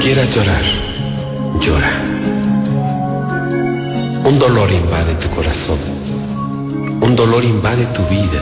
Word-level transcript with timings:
Quieras 0.00 0.32
llorar, 0.32 0.62
llora. 1.60 1.90
Un 4.24 4.38
dolor 4.38 4.70
invade 4.70 5.14
tu 5.16 5.28
corazón. 5.30 5.78
Un 7.00 7.16
dolor 7.16 7.44
invade 7.44 7.84
tu 7.86 8.02
vida. 8.06 8.40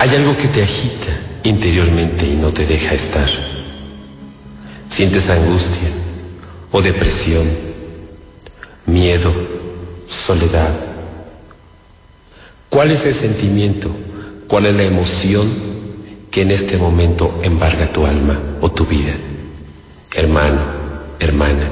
Hay 0.00 0.10
algo 0.10 0.36
que 0.36 0.48
te 0.48 0.64
agita 0.64 1.06
interiormente 1.44 2.26
y 2.26 2.34
no 2.34 2.52
te 2.52 2.66
deja 2.66 2.94
estar. 2.94 3.28
Sientes 4.88 5.30
angustia 5.30 5.88
o 6.72 6.82
depresión, 6.82 7.46
miedo, 8.86 9.32
soledad. 10.08 10.74
¿Cuál 12.68 12.90
es 12.90 13.06
el 13.06 13.14
sentimiento? 13.14 13.88
¿Cuál 14.48 14.66
es 14.66 14.74
la 14.74 14.82
emoción 14.82 15.48
que 16.32 16.42
en 16.42 16.50
este 16.50 16.76
momento 16.76 17.40
embarga 17.44 17.86
tu 17.92 18.04
alma 18.04 18.36
o 18.60 18.68
tu 18.68 18.84
vida? 18.84 19.14
Hermano, 20.14 20.60
hermana, 21.20 21.68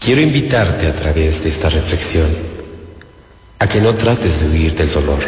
quiero 0.00 0.22
invitarte 0.22 0.86
a 0.86 0.94
través 0.94 1.42
de 1.42 1.50
esta 1.50 1.68
reflexión 1.68 2.30
a 3.58 3.68
que 3.68 3.80
no 3.80 3.94
trates 3.94 4.40
de 4.40 4.48
huir 4.48 4.74
del 4.74 4.90
dolor. 4.90 5.20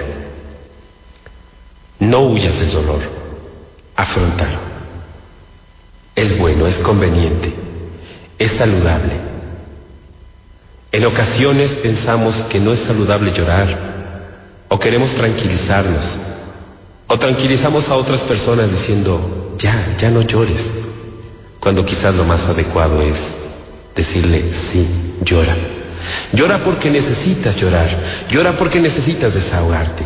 No 1.99 2.21
huyas 2.21 2.61
del 2.61 2.71
dolor, 2.71 3.01
afrontalo. 3.95 4.59
Es 6.15 6.39
bueno, 6.39 6.67
es 6.67 6.77
conveniente, 6.77 7.53
es 8.39 8.53
saludable. 8.53 9.13
En 10.93 11.05
ocasiones 11.05 11.75
pensamos 11.75 12.37
que 12.49 12.59
no 12.59 12.73
es 12.73 12.81
saludable 12.81 13.33
llorar 13.33 14.65
o 14.69 14.79
queremos 14.79 15.13
tranquilizarnos 15.13 16.19
o 17.07 17.19
tranquilizamos 17.19 17.91
a 17.91 17.97
otras 17.97 18.23
personas 18.23 18.71
diciendo, 18.71 19.55
ya, 19.59 19.75
ya 19.99 20.11
no 20.11 20.23
llores, 20.23 20.71
cuando 21.67 21.85
quizás 21.85 22.15
lo 22.15 22.23
más 22.23 22.49
adecuado 22.49 23.03
es 23.03 23.29
decirle, 23.97 24.41
sí, 24.53 24.87
llora. 25.25 25.57
Llora 26.33 26.63
porque 26.63 26.93
necesitas 26.93 27.57
llorar, 27.57 27.89
llora 28.31 28.57
porque 28.57 28.79
necesitas 28.79 29.35
desahogarte. 29.35 30.05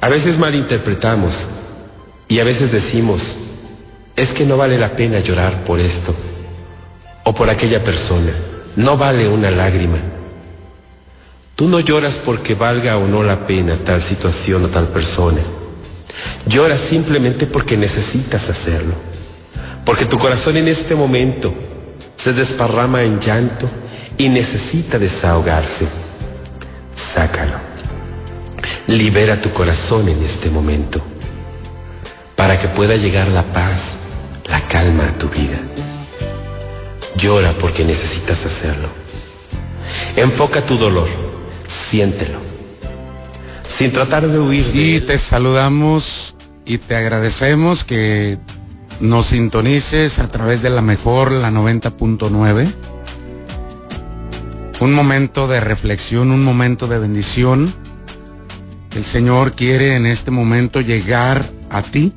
A 0.00 0.08
veces 0.08 0.38
malinterpretamos 0.38 1.46
y 2.26 2.40
a 2.40 2.44
veces 2.44 2.72
decimos, 2.72 3.36
es 4.16 4.32
que 4.32 4.46
no 4.46 4.56
vale 4.56 4.78
la 4.78 4.96
pena 4.96 5.18
llorar 5.20 5.62
por 5.62 5.78
esto 5.78 6.14
o 7.24 7.34
por 7.34 7.50
aquella 7.50 7.84
persona, 7.84 8.32
no 8.76 8.96
vale 8.96 9.28
una 9.28 9.50
lágrima. 9.50 9.98
Tú 11.54 11.68
no 11.68 11.80
lloras 11.80 12.14
porque 12.24 12.54
valga 12.54 12.96
o 12.96 13.06
no 13.06 13.22
la 13.22 13.46
pena 13.46 13.76
tal 13.84 14.00
situación 14.00 14.64
o 14.64 14.68
tal 14.68 14.88
persona. 14.88 15.42
Lloras 16.46 16.80
simplemente 16.80 17.46
porque 17.46 17.76
necesitas 17.76 18.48
hacerlo. 18.48 19.11
Porque 19.84 20.04
tu 20.04 20.18
corazón 20.18 20.56
en 20.56 20.68
este 20.68 20.94
momento 20.94 21.52
se 22.16 22.32
desparrama 22.32 23.02
en 23.02 23.18
llanto 23.18 23.68
y 24.16 24.28
necesita 24.28 24.98
desahogarse. 24.98 25.86
Sácalo. 26.94 27.72
Libera 28.86 29.40
tu 29.40 29.50
corazón 29.50 30.08
en 30.08 30.22
este 30.22 30.50
momento 30.50 31.00
para 32.36 32.58
que 32.58 32.68
pueda 32.68 32.96
llegar 32.96 33.28
la 33.28 33.42
paz, 33.42 33.96
la 34.48 34.60
calma 34.68 35.04
a 35.06 35.18
tu 35.18 35.28
vida. 35.28 35.58
Llora 37.16 37.52
porque 37.60 37.84
necesitas 37.84 38.44
hacerlo. 38.44 38.88
Enfoca 40.16 40.60
tu 40.62 40.76
dolor, 40.76 41.08
siéntelo. 41.66 42.38
Sin 43.62 43.92
tratar 43.92 44.28
de 44.28 44.38
huir. 44.38 44.64
Sí, 44.64 45.00
te 45.00 45.18
saludamos 45.18 46.34
y 46.64 46.78
te 46.78 46.96
agradecemos 46.96 47.84
que 47.84 48.38
nos 49.02 49.26
sintonices 49.26 50.20
a 50.20 50.28
través 50.28 50.62
de 50.62 50.70
la 50.70 50.80
mejor, 50.80 51.32
la 51.32 51.50
90.9. 51.50 52.72
Un 54.80 54.94
momento 54.94 55.48
de 55.48 55.60
reflexión, 55.60 56.30
un 56.30 56.44
momento 56.44 56.86
de 56.86 56.98
bendición. 56.98 57.74
El 58.94 59.04
Señor 59.04 59.52
quiere 59.52 59.96
en 59.96 60.06
este 60.06 60.30
momento 60.30 60.80
llegar 60.80 61.44
a 61.68 61.82
ti, 61.82 62.12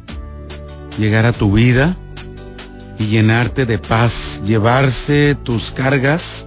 llegar 1.00 1.26
a 1.26 1.32
tu 1.34 1.52
vida 1.52 1.98
y 3.00 3.08
llenarte 3.08 3.66
de 3.66 3.80
paz, 3.80 4.42
llevarse 4.46 5.36
tus 5.36 5.72
cargas, 5.72 6.46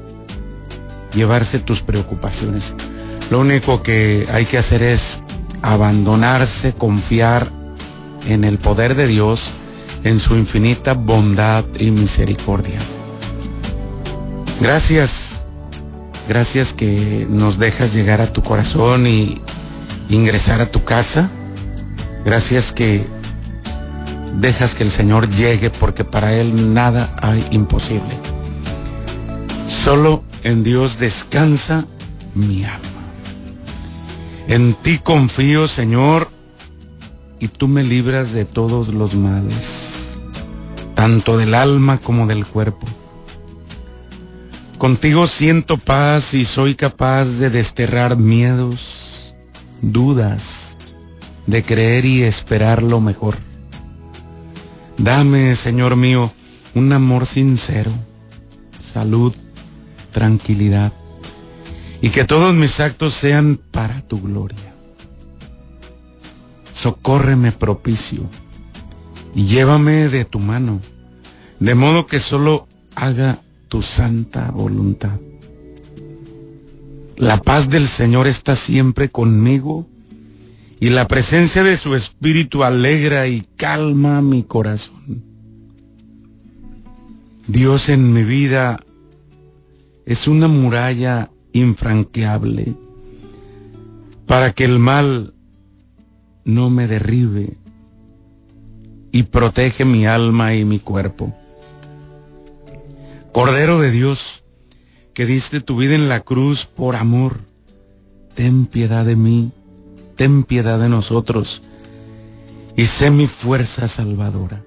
llevarse 1.14 1.58
tus 1.58 1.82
preocupaciones. 1.82 2.74
Lo 3.30 3.40
único 3.40 3.82
que 3.82 4.26
hay 4.32 4.44
que 4.44 4.58
hacer 4.58 4.84
es 4.84 5.20
abandonarse, 5.62 6.74
confiar 6.74 7.48
en 8.26 8.44
el 8.44 8.58
poder 8.58 8.94
de 8.94 9.08
Dios, 9.08 9.50
en 10.04 10.20
su 10.20 10.36
infinita 10.36 10.94
bondad 10.94 11.64
y 11.78 11.90
misericordia. 11.90 12.78
Gracias, 14.60 15.40
gracias 16.28 16.72
que 16.72 17.26
nos 17.28 17.58
dejas 17.58 17.94
llegar 17.94 18.20
a 18.20 18.32
tu 18.32 18.42
corazón 18.42 19.06
y 19.06 19.40
ingresar 20.08 20.60
a 20.60 20.66
tu 20.66 20.84
casa. 20.84 21.30
Gracias 22.24 22.72
que 22.72 23.06
dejas 24.34 24.74
que 24.74 24.84
el 24.84 24.90
Señor 24.90 25.30
llegue 25.30 25.70
porque 25.70 26.04
para 26.04 26.34
Él 26.34 26.74
nada 26.74 27.14
hay 27.22 27.46
imposible. 27.50 28.16
Solo 29.66 30.24
en 30.42 30.62
Dios 30.64 30.98
descansa 30.98 31.84
mi 32.34 32.64
alma. 32.64 32.78
En 34.48 34.74
ti 34.74 34.98
confío, 34.98 35.68
Señor, 35.68 36.30
y 37.40 37.48
tú 37.48 37.68
me 37.68 37.84
libras 37.84 38.32
de 38.32 38.44
todos 38.44 38.88
los 38.88 39.14
males, 39.14 40.18
tanto 40.94 41.36
del 41.38 41.54
alma 41.54 41.98
como 41.98 42.26
del 42.26 42.44
cuerpo. 42.46 42.86
Contigo 44.78 45.26
siento 45.26 45.76
paz 45.76 46.34
y 46.34 46.44
soy 46.44 46.74
capaz 46.74 47.24
de 47.24 47.50
desterrar 47.50 48.16
miedos, 48.16 49.34
dudas, 49.82 50.76
de 51.46 51.62
creer 51.62 52.04
y 52.04 52.22
esperar 52.22 52.82
lo 52.82 53.00
mejor. 53.00 53.36
Dame, 54.96 55.54
Señor 55.56 55.96
mío, 55.96 56.32
un 56.74 56.92
amor 56.92 57.26
sincero, 57.26 57.90
salud, 58.92 59.34
tranquilidad, 60.12 60.92
y 62.00 62.10
que 62.10 62.24
todos 62.24 62.54
mis 62.54 62.78
actos 62.80 63.14
sean 63.14 63.58
para 63.70 64.00
tu 64.02 64.20
gloria. 64.20 64.77
Socórreme 66.78 67.50
propicio 67.50 68.22
y 69.34 69.46
llévame 69.46 70.08
de 70.08 70.24
tu 70.24 70.38
mano, 70.38 70.80
de 71.58 71.74
modo 71.74 72.06
que 72.06 72.20
solo 72.20 72.68
haga 72.94 73.42
tu 73.66 73.82
santa 73.82 74.52
voluntad. 74.52 75.18
La 77.16 77.42
paz 77.42 77.68
del 77.68 77.88
Señor 77.88 78.28
está 78.28 78.54
siempre 78.54 79.08
conmigo 79.08 79.88
y 80.78 80.90
la 80.90 81.08
presencia 81.08 81.64
de 81.64 81.76
su 81.76 81.96
Espíritu 81.96 82.62
alegra 82.62 83.26
y 83.26 83.40
calma 83.56 84.22
mi 84.22 84.44
corazón. 84.44 85.24
Dios 87.48 87.88
en 87.88 88.12
mi 88.12 88.22
vida 88.22 88.78
es 90.06 90.28
una 90.28 90.46
muralla 90.46 91.28
infranqueable 91.52 92.76
para 94.26 94.52
que 94.52 94.64
el 94.64 94.78
mal 94.78 95.34
no 96.48 96.70
me 96.70 96.86
derribe 96.86 97.58
y 99.12 99.24
protege 99.24 99.84
mi 99.84 100.06
alma 100.06 100.54
y 100.54 100.64
mi 100.64 100.78
cuerpo. 100.78 101.34
Cordero 103.32 103.78
de 103.78 103.90
Dios, 103.90 104.44
que 105.12 105.26
diste 105.26 105.60
tu 105.60 105.76
vida 105.76 105.94
en 105.94 106.08
la 106.08 106.20
cruz 106.20 106.64
por 106.64 106.96
amor, 106.96 107.40
ten 108.34 108.64
piedad 108.64 109.04
de 109.04 109.14
mí, 109.14 109.52
ten 110.16 110.42
piedad 110.42 110.80
de 110.80 110.88
nosotros 110.88 111.60
y 112.74 112.86
sé 112.86 113.10
mi 113.10 113.26
fuerza 113.26 113.86
salvadora. 113.86 114.64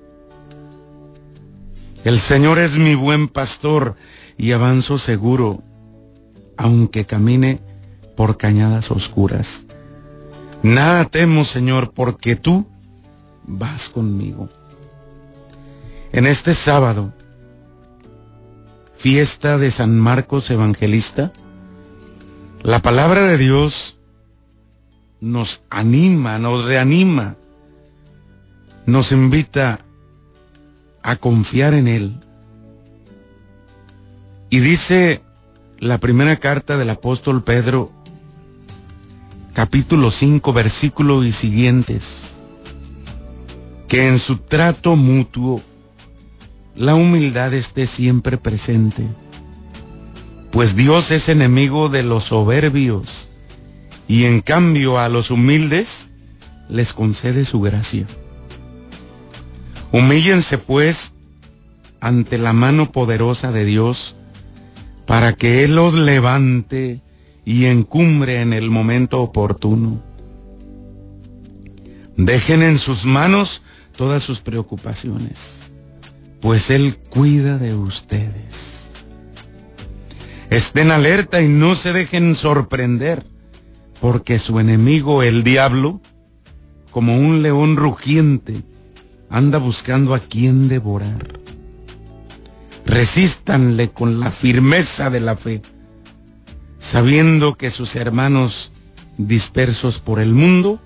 El 2.03 2.19
Señor 2.19 2.59
es 2.59 2.77
mi 2.77 2.93
buen 2.93 3.27
pastor 3.27 3.95
y 4.37 4.51
avanzo 4.51 4.99
seguro, 4.99 5.63
aunque 6.57 7.05
camine 7.05 7.59
por 8.16 8.37
cañadas 8.37 8.91
oscuras. 8.91 9.66
Nada 10.63 11.05
temo, 11.05 11.43
Señor, 11.43 11.91
porque 11.93 12.35
tú 12.35 12.67
vas 13.46 13.90
conmigo. 13.90 14.49
En 16.11 16.28
este 16.28 16.53
sábado, 16.53 17.13
fiesta 18.97 19.58
de 19.58 19.72
San 19.72 19.97
Marcos 19.97 20.52
Evangelista, 20.52 21.31
la 22.63 22.79
palabra 22.79 23.23
de 23.23 23.37
Dios 23.37 23.97
nos 25.19 25.61
anima, 25.69 26.37
nos 26.37 26.66
reanima, 26.66 27.35
nos 28.85 29.11
invita 29.11 29.79
a 31.02 31.16
confiar 31.16 31.73
en 31.73 31.87
Él. 31.87 32.19
Y 34.49 34.59
dice 34.59 35.23
la 35.79 35.97
primera 35.97 36.35
carta 36.35 36.78
del 36.78 36.90
apóstol 36.91 37.43
Pedro, 37.43 37.91
capítulo 39.53 40.11
5, 40.11 40.53
versículo 40.53 41.23
y 41.23 41.31
siguientes, 41.31 42.29
que 43.87 44.07
en 44.07 44.19
su 44.19 44.37
trato 44.37 44.95
mutuo 44.95 45.61
la 46.75 46.95
humildad 46.95 47.53
esté 47.53 47.87
siempre 47.87 48.37
presente. 48.37 49.03
Pues 50.51 50.75
Dios 50.75 51.11
es 51.11 51.29
enemigo 51.29 51.89
de 51.89 52.03
los 52.03 52.25
soberbios 52.25 53.27
y 54.07 54.25
en 54.25 54.41
cambio 54.41 54.99
a 54.99 55.09
los 55.09 55.31
humildes 55.31 56.07
les 56.69 56.93
concede 56.93 57.45
su 57.45 57.61
gracia. 57.61 58.05
Humíllense 59.91 60.57
pues 60.57 61.13
ante 61.99 62.37
la 62.37 62.53
mano 62.53 62.91
poderosa 62.91 63.51
de 63.51 63.65
Dios 63.65 64.15
para 65.05 65.33
que 65.33 65.63
Él 65.63 65.75
los 65.75 65.93
levante 65.93 67.01
y 67.46 67.66
encumbre 67.66 68.41
en 68.41 68.53
el 68.53 68.70
momento 68.70 69.22
oportuno. 69.22 70.02
Dejen 72.17 72.61
en 72.61 72.78
sus 72.78 73.05
manos 73.05 73.64
todas 73.96 74.23
sus 74.23 74.41
preocupaciones, 74.41 75.61
pues 76.40 76.70
Él 76.70 76.97
cuida 77.09 77.58
de 77.58 77.76
ustedes. 77.76 78.91
Estén 80.49 80.91
alerta 80.91 81.41
y 81.41 81.47
no 81.47 81.76
se 81.76 81.93
dejen 81.93 82.35
sorprender, 82.35 83.26
porque 84.02 84.37
su 84.37 84.59
enemigo, 84.59 85.23
el 85.23 85.44
diablo, 85.44 86.02
como 86.91 87.17
un 87.17 87.41
león 87.41 87.78
rugiente, 87.78 88.61
anda 89.29 89.59
buscando 89.59 90.14
a 90.14 90.20
quien 90.20 90.67
devorar. 90.67 91.40
Resístanle 92.85 93.91
con 93.91 94.20
la 94.20 94.29
firmeza 94.29 95.09
de 95.09 95.22
la 95.22 95.37
fe, 95.37 95.61
sabiendo 96.81 97.55
que 97.55 97.72
sus 97.72 97.95
hermanos 97.95 98.72
dispersos 99.17 99.99
por 99.99 100.19
el 100.19 100.33
mundo 100.33 100.81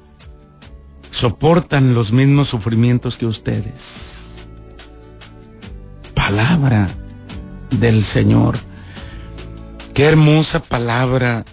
soportan 1.10 1.96
los 1.96 2.12
mismos 2.12 2.50
sufrimientos 2.50 3.16
que 3.16 3.26
ustedes. 3.26 4.36
Palabra 6.14 6.90
del 7.80 8.04
Señor. 8.04 8.58
Qué 9.94 10.04
hermosa 10.04 10.60
palabra 10.62 11.46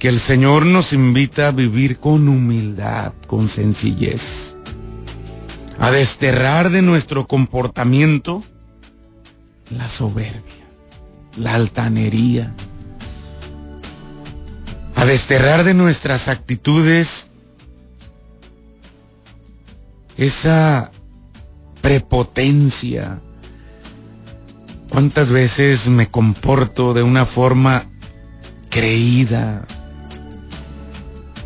que 0.00 0.08
el 0.08 0.18
Señor 0.18 0.66
nos 0.66 0.92
invita 0.92 1.48
a 1.48 1.52
vivir 1.52 1.98
con 1.98 2.28
humildad, 2.28 3.12
con 3.28 3.46
sencillez, 3.48 4.56
a 5.78 5.92
desterrar 5.92 6.70
de 6.70 6.82
nuestro 6.82 7.28
comportamiento 7.28 8.42
la 9.70 9.88
soberbia, 9.88 10.66
la 11.36 11.54
altanería, 11.54 12.52
desterrar 15.10 15.64
de 15.64 15.74
nuestras 15.74 16.28
actitudes 16.28 17.26
esa 20.16 20.92
prepotencia. 21.80 23.18
¿Cuántas 24.88 25.32
veces 25.32 25.88
me 25.88 26.08
comporto 26.08 26.94
de 26.94 27.02
una 27.02 27.26
forma 27.26 27.86
creída, 28.70 29.66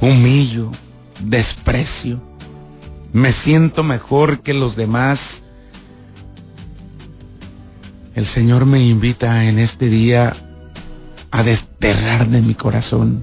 humillo, 0.03 0.71
desprecio? 1.21 2.21
Me 3.15 3.33
siento 3.33 3.83
mejor 3.83 4.43
que 4.43 4.53
los 4.53 4.77
demás. 4.77 5.43
El 8.15 8.27
Señor 8.27 8.67
me 8.67 8.81
invita 8.87 9.47
en 9.47 9.59
este 9.59 9.89
día 9.89 10.35
a 11.31 11.43
desterrar 11.43 12.29
de 12.29 12.43
mi 12.43 12.55
corazón 12.55 13.23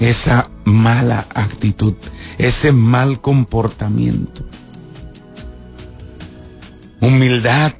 esa 0.00 0.50
mala 0.64 1.26
actitud, 1.34 1.94
ese 2.38 2.72
mal 2.72 3.20
comportamiento. 3.20 4.44
Humildad, 7.00 7.72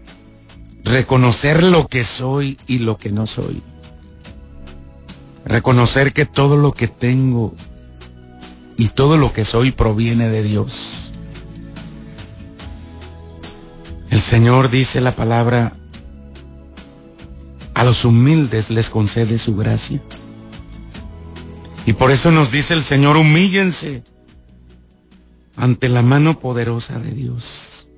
reconocer 0.85 1.63
lo 1.63 1.89
que 1.89 2.05
soy 2.05 2.59
y 2.67 2.79
lo 2.79 2.97
que 2.97 3.11
no 3.11 3.27
soy. 3.27 3.63
Reconocer 5.45 6.13
que 6.13 6.27
todo 6.27 6.57
lo 6.57 6.73
que 6.73 6.89
tengo 6.89 7.55
y 8.77 8.89
todo 8.89 9.17
lo 9.17 9.33
que 9.33 9.45
soy 9.45 9.73
proviene 9.73 10.29
de 10.29 10.43
Dios. 10.43 11.13
El 14.11 14.21
Señor 14.21 14.71
dice 14.71 15.01
la 15.01 15.13
palabra, 15.13 15.73
a 17.75 17.85
los 17.85 18.05
humildes 18.05 18.71
les 18.71 18.89
concede 18.89 19.39
su 19.39 19.57
gracia. 19.57 20.01
Y 21.87 21.93
por 21.93 22.11
eso 22.11 22.33
nos 22.33 22.51
dice 22.51 22.75
el 22.75 22.83
Señor, 22.83 23.17
humíllense 23.17 24.03
ante 25.55 25.89
la 25.89 26.03
mano 26.03 26.41
poderosa 26.41 26.99
de 26.99 27.13
Dios. 27.13 27.89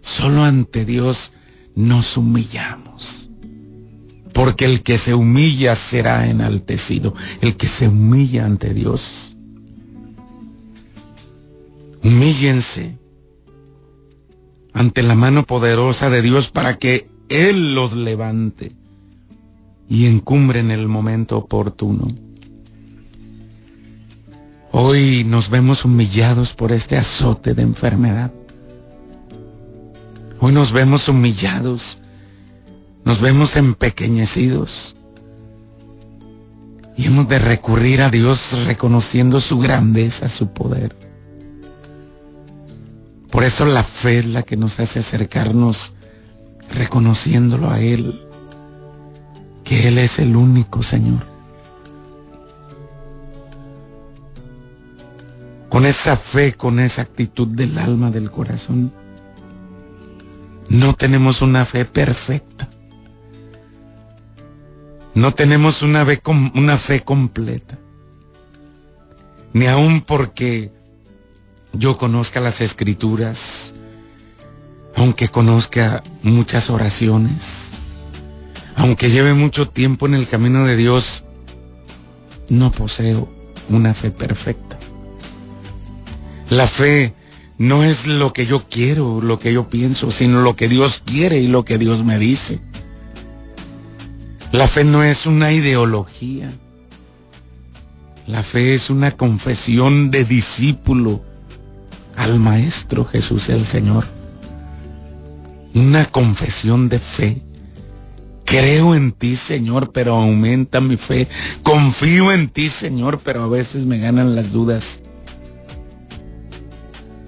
Solo 0.00 0.44
ante 0.44 0.84
Dios 0.84 1.32
nos 1.74 2.16
humillamos. 2.16 3.28
Porque 4.32 4.64
el 4.64 4.82
que 4.82 4.96
se 4.96 5.12
humilla 5.12 5.74
será 5.74 6.28
enaltecido. 6.28 7.14
El 7.40 7.56
que 7.56 7.66
se 7.66 7.88
humilla 7.88 8.46
ante 8.46 8.72
Dios. 8.72 9.36
Humíllense 12.04 12.98
ante 14.72 15.02
la 15.02 15.16
mano 15.16 15.44
poderosa 15.46 16.10
de 16.10 16.22
Dios 16.22 16.50
para 16.50 16.78
que 16.78 17.08
Él 17.28 17.74
los 17.74 17.94
levante 17.94 18.72
y 19.88 20.06
encumbre 20.06 20.60
en 20.60 20.70
el 20.70 20.86
momento 20.86 21.38
oportuno. 21.38 22.08
Hoy 24.76 25.22
nos 25.22 25.50
vemos 25.50 25.84
humillados 25.84 26.52
por 26.52 26.72
este 26.72 26.96
azote 26.96 27.54
de 27.54 27.62
enfermedad. 27.62 28.32
Hoy 30.40 30.52
nos 30.52 30.72
vemos 30.72 31.08
humillados, 31.08 31.98
nos 33.04 33.20
vemos 33.20 33.54
empequeñecidos. 33.54 34.96
Y 36.96 37.06
hemos 37.06 37.28
de 37.28 37.38
recurrir 37.38 38.02
a 38.02 38.10
Dios 38.10 38.64
reconociendo 38.66 39.38
su 39.38 39.60
grandeza, 39.60 40.28
su 40.28 40.48
poder. 40.48 40.96
Por 43.30 43.44
eso 43.44 43.66
la 43.66 43.84
fe 43.84 44.18
es 44.18 44.26
la 44.26 44.42
que 44.42 44.56
nos 44.56 44.80
hace 44.80 44.98
acercarnos 44.98 45.92
reconociéndolo 46.72 47.70
a 47.70 47.78
Él, 47.78 48.26
que 49.62 49.86
Él 49.86 49.98
es 49.98 50.18
el 50.18 50.34
único 50.34 50.82
Señor. 50.82 51.33
Con 55.74 55.86
esa 55.86 56.16
fe, 56.16 56.52
con 56.52 56.78
esa 56.78 57.02
actitud 57.02 57.48
del 57.48 57.76
alma, 57.78 58.12
del 58.12 58.30
corazón. 58.30 58.92
No 60.68 60.94
tenemos 60.94 61.42
una 61.42 61.64
fe 61.64 61.84
perfecta. 61.84 62.68
No 65.16 65.34
tenemos 65.34 65.82
una 65.82 66.06
fe, 66.06 66.22
una 66.54 66.78
fe 66.78 67.00
completa. 67.00 67.76
Ni 69.52 69.66
aun 69.66 70.02
porque 70.02 70.70
yo 71.72 71.98
conozca 71.98 72.38
las 72.38 72.60
escrituras, 72.60 73.74
aunque 74.94 75.26
conozca 75.26 76.04
muchas 76.22 76.70
oraciones, 76.70 77.72
aunque 78.76 79.10
lleve 79.10 79.34
mucho 79.34 79.68
tiempo 79.68 80.06
en 80.06 80.14
el 80.14 80.28
camino 80.28 80.66
de 80.66 80.76
Dios, 80.76 81.24
no 82.48 82.70
poseo 82.70 83.28
una 83.70 83.92
fe 83.92 84.12
perfecta. 84.12 84.78
La 86.54 86.68
fe 86.68 87.12
no 87.58 87.82
es 87.82 88.06
lo 88.06 88.32
que 88.32 88.46
yo 88.46 88.62
quiero, 88.70 89.20
lo 89.20 89.40
que 89.40 89.52
yo 89.52 89.68
pienso, 89.68 90.12
sino 90.12 90.40
lo 90.40 90.54
que 90.54 90.68
Dios 90.68 91.02
quiere 91.04 91.40
y 91.40 91.48
lo 91.48 91.64
que 91.64 91.78
Dios 91.78 92.04
me 92.04 92.16
dice. 92.16 92.60
La 94.52 94.68
fe 94.68 94.84
no 94.84 95.02
es 95.02 95.26
una 95.26 95.50
ideología. 95.50 96.52
La 98.28 98.44
fe 98.44 98.72
es 98.74 98.88
una 98.88 99.10
confesión 99.10 100.12
de 100.12 100.24
discípulo 100.24 101.24
al 102.16 102.38
Maestro 102.38 103.04
Jesús 103.04 103.48
el 103.48 103.66
Señor. 103.66 104.04
Una 105.74 106.04
confesión 106.04 106.88
de 106.88 107.00
fe. 107.00 107.42
Creo 108.44 108.94
en 108.94 109.10
ti, 109.10 109.34
Señor, 109.34 109.90
pero 109.90 110.14
aumenta 110.14 110.80
mi 110.80 110.98
fe. 110.98 111.26
Confío 111.64 112.30
en 112.30 112.48
ti, 112.48 112.68
Señor, 112.68 113.18
pero 113.24 113.42
a 113.42 113.48
veces 113.48 113.86
me 113.86 113.98
ganan 113.98 114.36
las 114.36 114.52
dudas. 114.52 115.00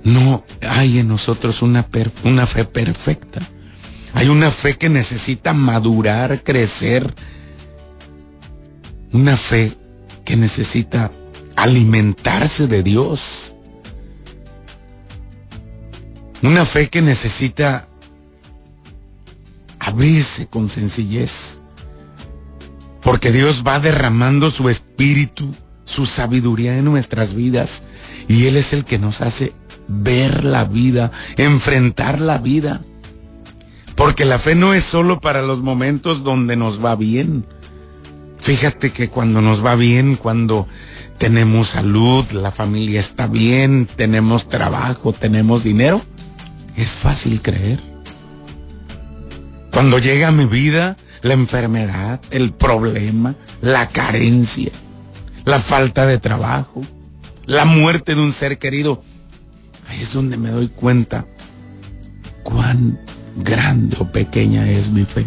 No 0.06 0.44
hay 0.62 1.00
en 1.00 1.08
nosotros 1.08 1.62
una, 1.62 1.82
fe 1.82 2.64
perfecta. 2.64 3.40
Hay 4.14 4.28
una 4.28 4.52
fe 4.52 4.78
que 4.78 4.88
necesita 4.88 5.52
madurar, 5.52 6.44
crecer. 6.44 7.12
Una 9.12 9.36
fe 9.36 9.72
que 10.25 10.36
necesita 10.36 11.10
alimentarse 11.56 12.68
de 12.68 12.84
Dios. 12.84 13.52
Una 16.40 16.64
fe 16.64 16.88
que 16.88 17.02
necesita 17.02 17.88
abrirse 19.80 20.46
con 20.46 20.68
sencillez. 20.68 21.58
Porque 23.02 23.32
Dios 23.32 23.64
va 23.66 23.80
derramando 23.80 24.52
su 24.52 24.68
espíritu, 24.68 25.52
su 25.84 26.06
sabiduría 26.06 26.78
en 26.78 26.84
nuestras 26.84 27.34
vidas. 27.34 27.82
Y 28.28 28.46
Él 28.46 28.56
es 28.56 28.72
el 28.72 28.84
que 28.84 29.00
nos 29.00 29.20
hace 29.20 29.52
ver 29.88 30.44
la 30.44 30.64
vida, 30.64 31.12
enfrentar 31.36 32.20
la 32.20 32.38
vida 32.38 32.80
Porque 33.96 34.24
la 34.26 34.38
fe 34.38 34.54
no 34.54 34.74
es 34.74 34.84
solo 34.84 35.20
para 35.20 35.42
los 35.42 35.62
momentos 35.62 36.22
donde 36.22 36.54
nos 36.54 36.84
va 36.84 36.94
bien. 36.96 37.46
Fíjate 38.38 38.92
que 38.92 39.08
cuando 39.08 39.40
nos 39.40 39.64
va 39.64 39.74
bien, 39.74 40.16
cuando 40.16 40.68
tenemos 41.18 41.68
salud, 41.68 42.24
la 42.30 42.50
familia 42.52 43.00
está 43.00 43.26
bien, 43.26 43.88
tenemos 43.96 44.48
trabajo, 44.48 45.14
tenemos 45.14 45.64
dinero, 45.64 46.02
es 46.76 46.90
fácil 46.90 47.40
creer. 47.40 47.80
Cuando 49.72 49.98
llega 49.98 50.28
a 50.28 50.32
mi 50.32 50.44
vida 50.44 50.98
la 51.22 51.32
enfermedad, 51.32 52.20
el 52.30 52.52
problema, 52.52 53.34
la 53.62 53.88
carencia, 53.88 54.72
la 55.46 55.58
falta 55.58 56.06
de 56.06 56.18
trabajo, 56.18 56.84
la 57.46 57.64
muerte 57.64 58.14
de 58.14 58.20
un 58.20 58.32
ser 58.32 58.58
querido, 58.58 59.02
ahí 59.88 60.00
es 60.00 60.12
donde 60.12 60.36
me 60.36 60.50
doy 60.50 60.68
cuenta 60.68 61.26
cuán 62.42 62.98
grande 63.36 63.96
o 64.00 64.10
pequeña 64.10 64.68
es 64.68 64.90
mi 64.90 65.04
fe. 65.04 65.26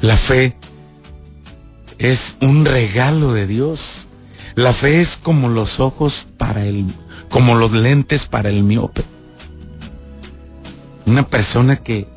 La 0.00 0.16
fe 0.16 0.56
es 1.98 2.36
un 2.40 2.64
regalo 2.64 3.32
de 3.32 3.46
Dios. 3.46 4.06
La 4.54 4.72
fe 4.72 5.00
es 5.00 5.16
como 5.16 5.48
los 5.48 5.80
ojos 5.80 6.26
para 6.38 6.64
el, 6.64 6.86
como 7.28 7.54
los 7.54 7.72
lentes 7.72 8.26
para 8.26 8.48
el 8.48 8.64
miope. 8.64 9.02
Una 11.06 11.26
persona 11.26 11.76
que 11.76 12.08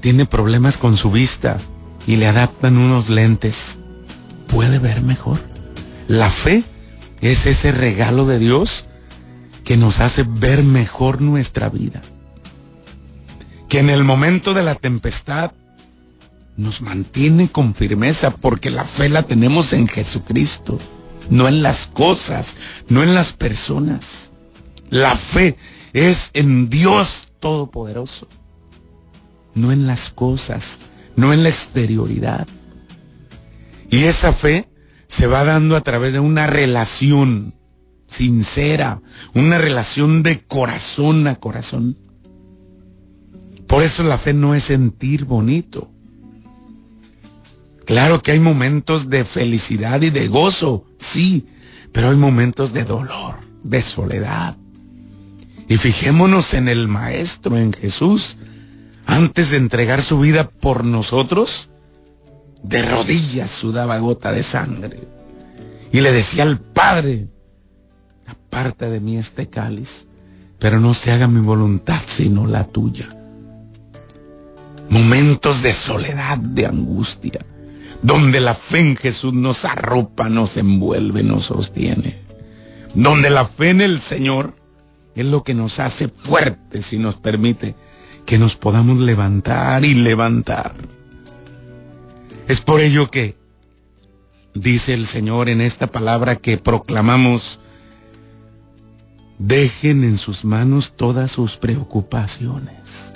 tiene 0.00 0.26
problemas 0.26 0.76
con 0.76 0.96
su 0.96 1.10
vista 1.10 1.58
y 2.06 2.16
le 2.16 2.26
adaptan 2.26 2.76
unos 2.76 3.08
lentes, 3.08 3.78
puede 4.46 4.78
ver 4.78 5.02
mejor. 5.02 5.40
La 6.08 6.30
fe 6.30 6.62
es 7.20 7.46
ese 7.46 7.72
regalo 7.72 8.26
de 8.26 8.38
Dios 8.38 8.88
que 9.66 9.76
nos 9.76 9.98
hace 9.98 10.22
ver 10.22 10.62
mejor 10.62 11.20
nuestra 11.20 11.68
vida. 11.68 12.00
Que 13.68 13.80
en 13.80 13.90
el 13.90 14.04
momento 14.04 14.54
de 14.54 14.62
la 14.62 14.76
tempestad 14.76 15.50
nos 16.56 16.82
mantiene 16.82 17.48
con 17.48 17.74
firmeza 17.74 18.30
porque 18.30 18.70
la 18.70 18.84
fe 18.84 19.08
la 19.08 19.24
tenemos 19.24 19.72
en 19.72 19.88
Jesucristo, 19.88 20.78
no 21.30 21.48
en 21.48 21.64
las 21.64 21.88
cosas, 21.88 22.56
no 22.88 23.02
en 23.02 23.16
las 23.16 23.32
personas. 23.32 24.30
La 24.88 25.16
fe 25.16 25.56
es 25.92 26.30
en 26.32 26.70
Dios 26.70 27.32
Todopoderoso, 27.40 28.28
no 29.54 29.72
en 29.72 29.88
las 29.88 30.10
cosas, 30.10 30.78
no 31.16 31.32
en 31.32 31.42
la 31.42 31.48
exterioridad. 31.48 32.46
Y 33.90 34.04
esa 34.04 34.32
fe 34.32 34.68
se 35.08 35.26
va 35.26 35.42
dando 35.42 35.74
a 35.74 35.80
través 35.80 36.12
de 36.12 36.20
una 36.20 36.46
relación 36.46 37.55
sincera, 38.06 39.00
una 39.34 39.58
relación 39.58 40.22
de 40.22 40.40
corazón 40.40 41.26
a 41.26 41.36
corazón. 41.36 41.96
Por 43.66 43.82
eso 43.82 44.04
la 44.04 44.18
fe 44.18 44.32
no 44.32 44.54
es 44.54 44.64
sentir 44.64 45.24
bonito. 45.24 45.90
Claro 47.84 48.22
que 48.22 48.32
hay 48.32 48.40
momentos 48.40 49.10
de 49.10 49.24
felicidad 49.24 50.02
y 50.02 50.10
de 50.10 50.28
gozo, 50.28 50.84
sí, 50.98 51.46
pero 51.92 52.10
hay 52.10 52.16
momentos 52.16 52.72
de 52.72 52.84
dolor, 52.84 53.36
de 53.62 53.82
soledad. 53.82 54.56
Y 55.68 55.76
fijémonos 55.76 56.54
en 56.54 56.68
el 56.68 56.88
Maestro, 56.88 57.56
en 57.56 57.72
Jesús, 57.72 58.36
antes 59.06 59.50
de 59.50 59.56
entregar 59.56 60.02
su 60.02 60.18
vida 60.18 60.48
por 60.48 60.84
nosotros, 60.84 61.70
de 62.62 62.82
rodillas 62.82 63.50
sudaba 63.50 63.98
gota 63.98 64.32
de 64.32 64.42
sangre. 64.42 64.98
Y 65.92 66.00
le 66.00 66.12
decía 66.12 66.42
al 66.42 66.58
Padre, 66.58 67.28
aparta 68.56 68.88
de 68.88 69.00
mí 69.00 69.18
este 69.18 69.50
cáliz, 69.50 70.08
pero 70.58 70.80
no 70.80 70.94
se 70.94 71.12
haga 71.12 71.28
mi 71.28 71.40
voluntad 71.40 72.00
sino 72.06 72.46
la 72.46 72.64
tuya. 72.64 73.06
Momentos 74.88 75.62
de 75.62 75.74
soledad, 75.74 76.38
de 76.38 76.64
angustia 76.64 77.40
donde 78.00 78.40
la 78.40 78.54
fe 78.54 78.78
en 78.78 78.96
Jesús 78.96 79.34
nos 79.34 79.66
arropa, 79.66 80.30
nos 80.30 80.56
envuelve, 80.56 81.22
nos 81.22 81.44
sostiene, 81.44 82.18
donde 82.94 83.28
la 83.28 83.44
fe 83.44 83.70
en 83.70 83.82
el 83.82 84.00
Señor 84.00 84.54
es 85.14 85.26
lo 85.26 85.42
que 85.42 85.52
nos 85.52 85.78
hace 85.78 86.08
fuertes 86.08 86.94
y 86.94 86.98
nos 86.98 87.16
permite 87.16 87.74
que 88.24 88.38
nos 88.38 88.56
podamos 88.56 88.98
levantar 89.00 89.84
y 89.84 89.94
levantar. 89.94 90.74
Es 92.48 92.62
por 92.62 92.80
ello 92.80 93.10
que 93.10 93.36
dice 94.54 94.94
el 94.94 95.04
Señor 95.06 95.50
en 95.50 95.60
esta 95.60 95.88
palabra 95.88 96.36
que 96.36 96.56
proclamamos, 96.56 97.60
dejen 99.38 100.04
en 100.04 100.18
sus 100.18 100.44
manos 100.44 100.94
todas 100.96 101.30
sus 101.30 101.56
preocupaciones, 101.56 103.12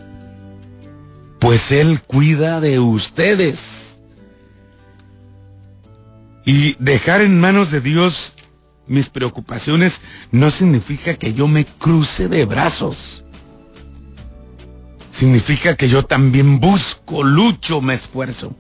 pues 1.38 1.72
Él 1.72 2.00
cuida 2.02 2.60
de 2.60 2.78
ustedes. 2.78 4.00
Y 6.44 6.74
dejar 6.78 7.20
en 7.20 7.38
manos 7.38 7.70
de 7.70 7.80
Dios 7.80 8.34
mis 8.86 9.08
preocupaciones 9.08 10.00
no 10.32 10.50
significa 10.50 11.14
que 11.14 11.32
yo 11.32 11.46
me 11.46 11.64
cruce 11.64 12.28
de 12.28 12.44
brazos. 12.44 13.24
Significa 15.12 15.76
que 15.76 15.88
yo 15.88 16.04
también 16.04 16.60
busco, 16.60 17.22
lucho, 17.22 17.80
me 17.80 17.94
esfuerzo. 17.94 18.56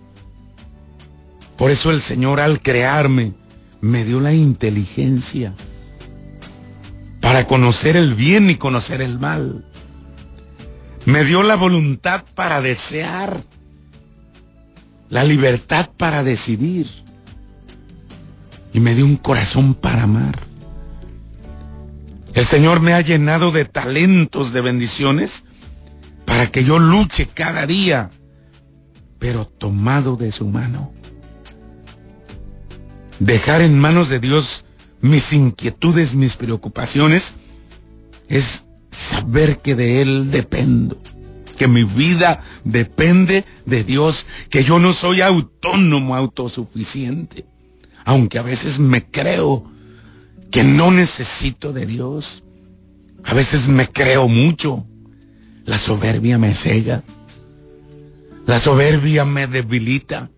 Por 1.56 1.70
eso 1.70 1.90
el 1.90 2.00
Señor 2.00 2.38
al 2.38 2.60
crearme 2.60 3.32
me 3.80 4.04
dio 4.04 4.20
la 4.20 4.32
inteligencia 4.32 5.54
para 7.30 7.46
conocer 7.46 7.96
el 7.96 8.16
bien 8.16 8.50
y 8.50 8.56
conocer 8.56 9.00
el 9.00 9.20
mal. 9.20 9.64
Me 11.04 11.24
dio 11.24 11.44
la 11.44 11.54
voluntad 11.54 12.24
para 12.34 12.60
desear, 12.60 13.44
la 15.10 15.22
libertad 15.22 15.90
para 15.96 16.24
decidir 16.24 16.88
y 18.72 18.80
me 18.80 18.96
dio 18.96 19.06
un 19.06 19.14
corazón 19.14 19.74
para 19.74 20.02
amar. 20.02 20.40
El 22.34 22.44
Señor 22.44 22.80
me 22.80 22.94
ha 22.94 23.00
llenado 23.00 23.52
de 23.52 23.64
talentos, 23.64 24.52
de 24.52 24.62
bendiciones, 24.62 25.44
para 26.24 26.48
que 26.48 26.64
yo 26.64 26.80
luche 26.80 27.28
cada 27.28 27.64
día, 27.64 28.10
pero 29.20 29.46
tomado 29.46 30.16
de 30.16 30.32
su 30.32 30.48
mano. 30.48 30.92
Dejar 33.20 33.60
en 33.60 33.78
manos 33.78 34.08
de 34.08 34.18
Dios 34.18 34.64
mis 35.00 35.32
inquietudes, 35.32 36.14
mis 36.14 36.36
preocupaciones, 36.36 37.34
es 38.28 38.64
saber 38.90 39.58
que 39.58 39.74
de 39.74 40.02
Él 40.02 40.30
dependo, 40.30 40.98
que 41.56 41.68
mi 41.68 41.84
vida 41.84 42.42
depende 42.64 43.44
de 43.66 43.84
Dios, 43.84 44.26
que 44.50 44.64
yo 44.64 44.78
no 44.78 44.92
soy 44.92 45.20
autónomo, 45.20 46.16
autosuficiente 46.16 47.44
aunque 48.04 48.38
a 48.38 48.42
veces 48.42 48.78
me 48.78 49.04
creo 49.04 49.64
que 50.50 50.64
no 50.64 50.90
necesito 50.90 51.72
de 51.72 51.86
Dios. 51.86 52.42
A 53.24 53.34
veces 53.34 53.68
me 53.68 53.86
creo 53.86 54.28
mucho. 54.28 54.84
La 55.64 55.78
soberbia 55.78 56.38
me 56.38 56.54
cega. 56.54 57.04
La 58.46 58.58
soberbia 58.58 59.24
me 59.24 59.46
debilita. 59.46 60.30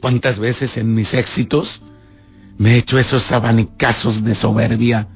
¿Cuántas 0.00 0.38
veces 0.38 0.76
en 0.76 0.94
mis 0.94 1.14
éxitos 1.14 1.82
me 2.60 2.74
he 2.74 2.76
hecho 2.76 2.98
esos 2.98 3.32
abanicazos 3.32 4.22
de 4.22 4.34
soberbia 4.34 5.08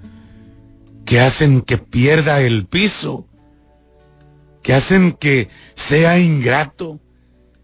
que 1.04 1.20
hacen 1.20 1.60
que 1.60 1.76
pierda 1.76 2.40
el 2.40 2.64
piso, 2.64 3.28
que 4.62 4.72
hacen 4.72 5.12
que 5.12 5.50
sea 5.74 6.18
ingrato, 6.18 7.00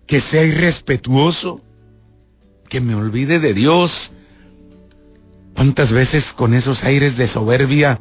que 0.06 0.20
sea 0.20 0.44
irrespetuoso? 0.44 1.62
que 2.68 2.82
me 2.82 2.94
olvide 2.94 3.40
de 3.40 3.54
Dios. 3.54 4.12
¿Cuántas 5.56 5.92
veces 5.92 6.34
con 6.34 6.52
esos 6.52 6.84
aires 6.84 7.16
de 7.16 7.26
soberbia 7.26 8.00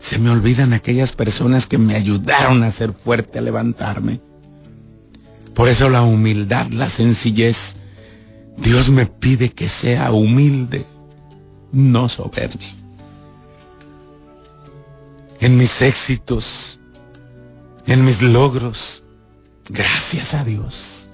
se 0.00 0.18
me 0.18 0.30
olvidan 0.30 0.72
aquellas 0.72 1.12
personas 1.12 1.68
que 1.68 1.78
me 1.78 1.94
ayudaron 1.94 2.64
a 2.64 2.72
ser 2.72 2.92
fuerte, 2.92 3.38
a 3.38 3.42
levantarme? 3.42 4.20
Por 5.54 5.68
eso 5.68 5.88
la 5.88 6.02
humildad, 6.02 6.66
la 6.70 6.90
sencillez, 6.90 7.76
Dios 8.56 8.90
me 8.90 9.06
pide 9.06 9.50
que 9.50 9.68
sea 9.68 10.12
humilde, 10.12 10.86
no 11.72 12.08
soberbio. 12.08 12.68
En 15.40 15.56
mis 15.56 15.82
éxitos, 15.82 16.80
en 17.86 18.04
mis 18.04 18.22
logros, 18.22 19.04
gracias 19.68 20.34
a 20.34 20.44
Dios 20.44 21.04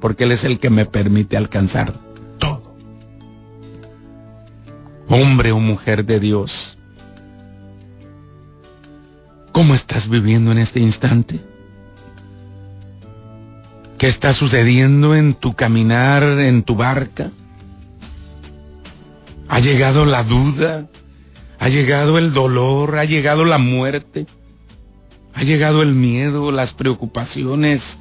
porque 0.00 0.24
Él 0.24 0.32
es 0.32 0.44
el 0.44 0.58
que 0.58 0.70
me 0.70 0.86
permite 0.86 1.36
alcanzar 1.36 1.92
todo. 2.38 2.76
Hombre 5.08 5.52
o 5.52 5.58
mujer 5.58 6.04
de 6.04 6.20
Dios, 6.20 6.78
¿cómo 9.52 9.74
estás 9.74 10.08
viviendo 10.08 10.52
en 10.52 10.58
este 10.58 10.80
instante? 10.80 11.40
¿Qué 13.98 14.06
está 14.06 14.32
sucediendo 14.32 15.16
en 15.16 15.34
tu 15.34 15.54
caminar, 15.54 16.22
en 16.22 16.62
tu 16.62 16.76
barca? 16.76 17.32
¿Ha 19.48 19.58
llegado 19.58 20.06
la 20.06 20.22
duda? 20.22 20.86
¿Ha 21.58 21.68
llegado 21.68 22.16
el 22.16 22.32
dolor? 22.32 22.96
¿Ha 22.96 23.04
llegado 23.04 23.44
la 23.44 23.58
muerte? 23.58 24.26
Ha 25.34 25.42
llegado 25.42 25.82
el 25.82 25.94
miedo, 25.94 26.52
las 26.52 26.74
preocupaciones, 26.74 27.98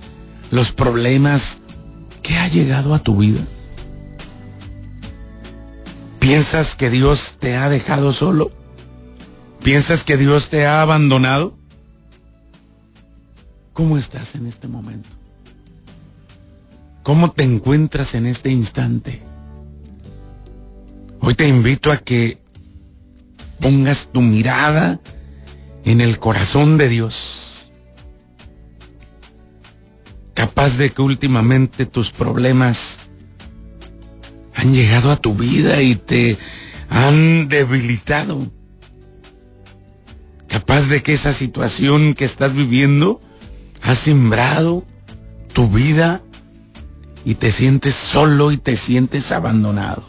los 0.51 0.71
problemas. 0.71 1.57
¿Qué 2.21 2.37
ha 2.37 2.47
llegado 2.47 2.93
a 2.93 2.99
tu 2.99 3.17
vida? 3.17 3.41
¿Piensas 6.19 6.75
que 6.75 6.91
Dios 6.91 7.37
te 7.39 7.57
ha 7.57 7.69
dejado 7.69 8.13
solo? 8.13 8.51
¿Piensas 9.63 10.03
que 10.03 10.17
Dios 10.17 10.49
te 10.49 10.67
ha 10.67 10.83
abandonado? 10.83 11.57
¿Cómo 13.73 13.97
estás 13.97 14.35
en 14.35 14.45
este 14.45 14.67
momento? 14.67 15.09
¿Cómo 17.07 17.31
te 17.31 17.45
encuentras 17.45 18.15
en 18.15 18.25
este 18.25 18.49
instante? 18.49 19.21
Hoy 21.21 21.35
te 21.35 21.47
invito 21.47 21.93
a 21.93 21.99
que 21.99 22.37
pongas 23.61 24.09
tu 24.11 24.19
mirada 24.19 24.99
en 25.85 26.01
el 26.01 26.19
corazón 26.19 26.77
de 26.77 26.89
Dios. 26.89 27.71
Capaz 30.33 30.75
de 30.75 30.89
que 30.89 31.01
últimamente 31.01 31.85
tus 31.85 32.11
problemas 32.11 32.99
han 34.53 34.73
llegado 34.73 35.09
a 35.09 35.15
tu 35.15 35.33
vida 35.33 35.81
y 35.81 35.95
te 35.95 36.37
han 36.89 37.47
debilitado. 37.47 38.51
Capaz 40.49 40.89
de 40.89 41.01
que 41.01 41.13
esa 41.13 41.31
situación 41.31 42.15
que 42.15 42.25
estás 42.25 42.53
viviendo 42.53 43.21
ha 43.81 43.95
sembrado 43.95 44.83
tu 45.53 45.69
vida 45.69 46.21
y 47.27 47.35
te 47.35 47.51
sientes 47.51 47.93
solo 47.93 48.53
y 48.53 48.57
te 48.57 48.77
sientes 48.77 49.33
abandonado. 49.33 50.01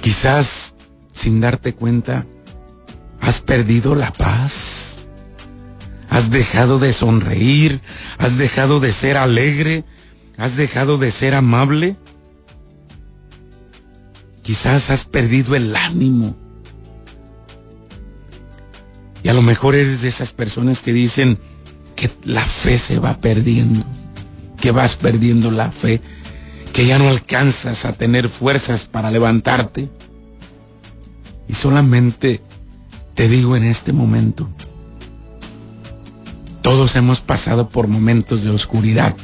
Quizás 0.00 0.74
sin 1.12 1.40
darte 1.40 1.76
cuenta 1.76 2.26
has 3.20 3.40
perdido 3.40 3.94
la 3.94 4.12
paz. 4.12 4.98
Has 6.10 6.32
dejado 6.32 6.80
de 6.80 6.92
sonreír, 6.92 7.82
has 8.18 8.36
dejado 8.36 8.80
de 8.80 8.90
ser 8.90 9.16
alegre, 9.16 9.84
has 10.38 10.56
dejado 10.56 10.98
de 10.98 11.12
ser 11.12 11.34
amable. 11.34 11.96
Quizás 14.42 14.90
has 14.90 15.04
perdido 15.04 15.54
el 15.54 15.76
ánimo. 15.76 16.34
Y 19.22 19.28
a 19.28 19.34
lo 19.34 19.42
mejor 19.42 19.76
eres 19.76 20.02
de 20.02 20.08
esas 20.08 20.32
personas 20.32 20.82
que 20.82 20.92
dicen 20.92 21.38
que 21.94 22.10
la 22.24 22.44
fe 22.44 22.76
se 22.76 22.98
va 22.98 23.20
perdiendo, 23.20 23.84
que 24.60 24.70
vas 24.70 24.96
perdiendo 24.96 25.50
la 25.50 25.70
fe, 25.70 26.00
que 26.72 26.86
ya 26.86 26.98
no 26.98 27.08
alcanzas 27.08 27.84
a 27.84 27.92
tener 27.92 28.28
fuerzas 28.28 28.84
para 28.84 29.10
levantarte. 29.10 29.88
Y 31.48 31.54
solamente 31.54 32.40
te 33.14 33.28
digo 33.28 33.56
en 33.56 33.64
este 33.64 33.92
momento, 33.92 34.48
todos 36.62 36.96
hemos 36.96 37.20
pasado 37.20 37.68
por 37.68 37.86
momentos 37.86 38.42
de 38.42 38.50
oscuridad. 38.50 39.16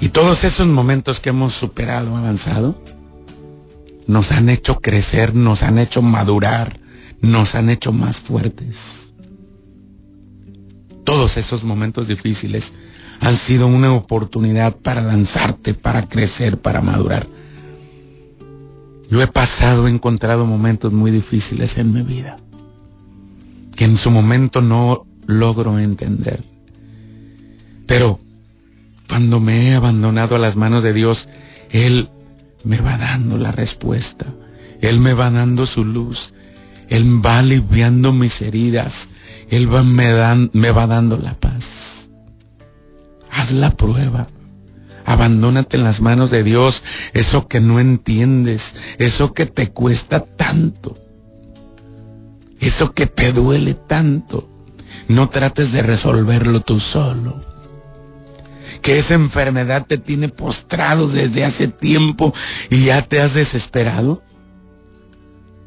Y 0.00 0.08
todos 0.08 0.44
esos 0.44 0.66
momentos 0.66 1.20
que 1.20 1.28
hemos 1.28 1.52
superado, 1.52 2.16
avanzado, 2.16 2.82
nos 4.06 4.32
han 4.32 4.48
hecho 4.48 4.80
crecer, 4.80 5.34
nos 5.34 5.62
han 5.62 5.78
hecho 5.78 6.02
madurar, 6.02 6.80
nos 7.20 7.54
han 7.54 7.70
hecho 7.70 7.92
más 7.92 8.18
fuertes. 8.18 9.09
Todos 11.10 11.36
esos 11.38 11.64
momentos 11.64 12.06
difíciles 12.06 12.72
han 13.18 13.34
sido 13.34 13.66
una 13.66 13.92
oportunidad 13.92 14.76
para 14.76 15.02
lanzarte, 15.02 15.74
para 15.74 16.08
crecer, 16.08 16.60
para 16.60 16.82
madurar. 16.82 17.26
Yo 19.10 19.20
he 19.20 19.26
pasado, 19.26 19.88
he 19.88 19.90
encontrado 19.90 20.46
momentos 20.46 20.92
muy 20.92 21.10
difíciles 21.10 21.78
en 21.78 21.92
mi 21.92 22.02
vida, 22.02 22.36
que 23.74 23.86
en 23.86 23.96
su 23.96 24.12
momento 24.12 24.62
no 24.62 25.04
logro 25.26 25.80
entender. 25.80 26.44
Pero 27.88 28.20
cuando 29.08 29.40
me 29.40 29.66
he 29.66 29.74
abandonado 29.74 30.36
a 30.36 30.38
las 30.38 30.54
manos 30.54 30.84
de 30.84 30.92
Dios, 30.92 31.28
Él 31.70 32.08
me 32.62 32.80
va 32.80 32.96
dando 32.98 33.36
la 33.36 33.50
respuesta. 33.50 34.26
Él 34.80 35.00
me 35.00 35.14
va 35.14 35.32
dando 35.32 35.66
su 35.66 35.84
luz. 35.84 36.34
Él 36.88 37.20
va 37.26 37.40
aliviando 37.40 38.12
mis 38.12 38.42
heridas. 38.42 39.08
Él 39.50 39.72
va, 39.72 39.82
me, 39.82 40.50
me 40.52 40.70
va 40.70 40.86
dando 40.86 41.18
la 41.18 41.34
paz. 41.34 42.10
Haz 43.30 43.52
la 43.52 43.70
prueba. 43.70 44.28
Abandónate 45.04 45.76
en 45.76 45.84
las 45.84 46.00
manos 46.00 46.30
de 46.30 46.42
Dios. 46.42 46.82
Eso 47.12 47.48
que 47.48 47.60
no 47.60 47.80
entiendes. 47.80 48.74
Eso 48.98 49.34
que 49.34 49.46
te 49.46 49.70
cuesta 49.70 50.24
tanto. 50.24 50.96
Eso 52.60 52.92
que 52.92 53.06
te 53.06 53.32
duele 53.32 53.74
tanto. 53.74 54.48
No 55.08 55.28
trates 55.28 55.72
de 55.72 55.82
resolverlo 55.82 56.60
tú 56.60 56.78
solo 56.78 57.50
que 58.80 58.98
esa 58.98 59.14
enfermedad 59.14 59.86
te 59.86 59.98
tiene 59.98 60.28
postrado 60.28 61.08
desde 61.08 61.44
hace 61.44 61.68
tiempo 61.68 62.32
y 62.70 62.86
ya 62.86 63.02
te 63.02 63.20
has 63.20 63.34
desesperado? 63.34 64.22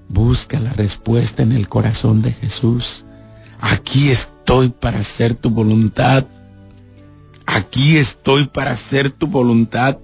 Busca 0.10 0.60
la 0.60 0.74
respuesta 0.74 1.44
en 1.44 1.52
el 1.52 1.68
corazón 1.68 2.22
de 2.22 2.34
Jesús. 2.34 3.06
Aquí 3.66 4.10
estoy 4.10 4.68
para 4.68 5.00
hacer 5.00 5.36
tu 5.36 5.50
voluntad. 5.50 6.26
Aquí 7.46 7.96
estoy 7.96 8.46
para 8.46 8.72
hacer 8.72 9.10
tu 9.10 9.28
voluntad. 9.28 10.00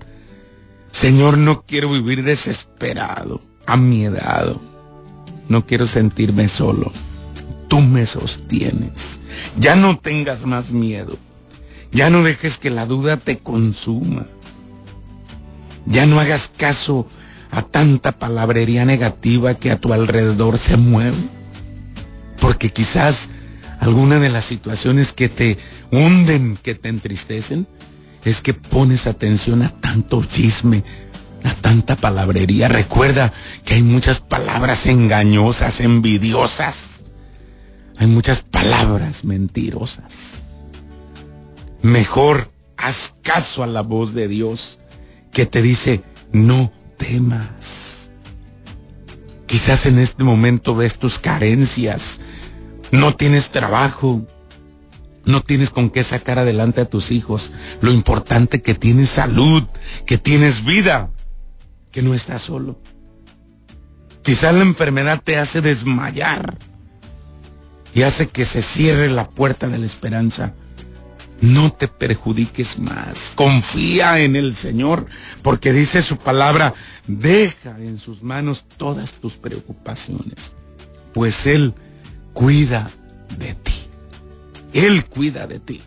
Señor, 0.94 1.38
no 1.38 1.64
quiero 1.64 1.92
vivir 1.92 2.24
desesperado, 2.24 3.42
amiedado. 3.66 4.62
No 5.50 5.66
quiero 5.66 5.88
sentirme 5.88 6.48
solo. 6.48 6.94
Tú 7.68 7.82
me 7.82 8.06
sostienes. 8.06 9.20
Ya 9.58 9.76
no 9.76 9.98
tengas 10.00 10.46
más 10.46 10.72
miedo. 10.72 11.18
Ya 11.92 12.10
no 12.10 12.24
dejes 12.24 12.58
que 12.58 12.70
la 12.70 12.86
duda 12.86 13.18
te 13.18 13.40
consuma. 13.40 14.26
Ya 15.86 16.06
no 16.06 16.18
hagas 16.22 16.50
caso 16.56 17.08
a 17.52 17.62
tanta 17.62 18.14
palabrería 18.14 18.86
negativa 18.86 19.56
que 19.56 19.70
a 19.70 19.82
tu 19.82 19.92
alrededor 19.92 20.58
se 20.58 20.78
mueve. 20.78 21.18
Porque 22.40 22.70
quizás 22.70 23.28
alguna 23.80 24.20
de 24.20 24.30
las 24.30 24.46
situaciones 24.46 25.14
que 25.14 25.30
te 25.30 25.58
hunden, 25.92 26.58
que 26.62 26.76
te 26.76 26.90
entristecen, 26.90 27.68
es 28.26 28.42
que 28.42 28.54
pones 28.54 29.08
atención 29.08 29.62
a 29.62 29.70
tanto 29.70 30.24
chisme, 30.24 30.84
a 31.44 31.54
tanta 31.54 31.96
palabrería. 31.96 32.68
Recuerda 32.68 33.34
que 33.66 33.76
hay 33.76 33.84
muchas 33.84 34.20
palabras 34.20 34.86
engañosas, 34.88 35.80
envidiosas. 35.80 37.02
Hay 37.98 38.08
muchas 38.08 38.42
palabras 38.42 39.24
mentirosas. 39.26 40.44
Mejor 41.82 42.52
haz 42.78 43.14
caso 43.22 43.64
a 43.64 43.68
la 43.68 43.82
voz 43.82 44.14
de 44.14 44.28
Dios 44.28 44.80
que 45.32 45.46
te 45.46 45.62
dice, 45.62 46.02
no 46.32 46.72
temas. 46.98 48.12
Quizás 49.46 49.86
en 49.86 50.00
este 50.00 50.24
momento 50.24 50.76
ves 50.76 51.00
tus 51.00 51.20
carencias, 51.20 52.20
no 52.92 53.16
tienes 53.16 53.50
trabajo, 53.50 54.26
no 55.26 55.42
tienes 55.42 55.70
con 55.70 55.90
qué 55.90 56.04
sacar 56.04 56.40
adelante 56.40 56.82
a 56.82 56.90
tus 56.90 57.12
hijos. 57.12 57.52
Lo 57.82 57.92
importante 57.92 58.62
que 58.62 58.74
tienes 58.76 59.10
salud, 59.10 59.64
que 60.06 60.18
tienes 60.18 60.66
vida, 60.66 61.12
que 61.92 62.02
no 62.02 62.14
estás 62.14 62.42
solo. 62.42 62.80
Quizás 64.24 64.54
la 64.54 64.62
enfermedad 64.62 65.22
te 65.24 65.38
hace 65.38 65.62
desmayar 65.62 66.58
y 67.94 68.04
hace 68.04 68.28
que 68.28 68.46
se 68.46 68.62
cierre 68.62 69.10
la 69.10 69.30
puerta 69.30 69.68
de 69.68 69.78
la 69.78 69.86
esperanza. 69.86 70.54
No 71.42 71.72
te 71.72 71.88
perjudiques 71.88 72.80
más. 72.80 73.32
Confía 73.34 74.20
en 74.20 74.36
el 74.36 74.56
Señor, 74.56 75.06
porque 75.42 75.72
dice 75.72 76.02
su 76.02 76.18
palabra, 76.18 76.74
deja 77.08 77.78
en 77.80 77.98
sus 77.98 78.24
manos 78.24 78.66
todas 78.78 79.14
tus 79.14 79.36
preocupaciones, 79.36 80.54
pues 81.14 81.46
Él 81.46 81.74
cuida 82.34 82.90
de 83.38 83.54
ti. 83.56 83.74
Él 84.74 85.06
cuida 85.06 85.48
de 85.48 85.60
ti. 85.60 85.82